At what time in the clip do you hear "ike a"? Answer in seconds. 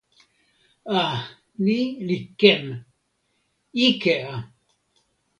3.87-4.33